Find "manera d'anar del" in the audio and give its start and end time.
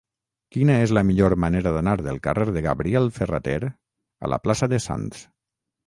1.43-2.19